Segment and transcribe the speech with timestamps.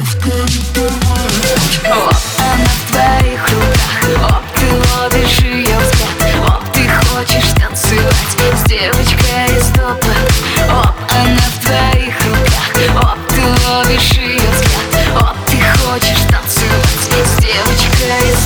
[0.00, 0.39] Let's go.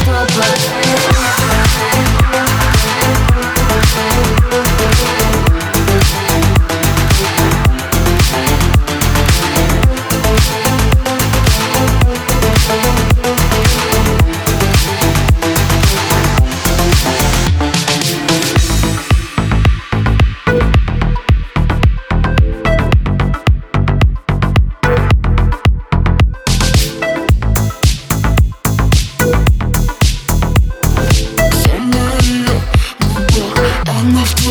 [0.06, 0.63] Astro Project.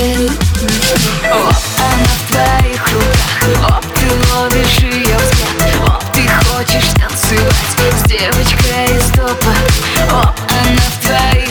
[0.04, 3.78] Вот она в твоих руках.
[3.78, 7.76] Оп, ты ловишь ее взгляд Оп, ты хочешь танцевать С
[8.92, 9.54] из топа.
[10.12, 11.43] О, она в твоих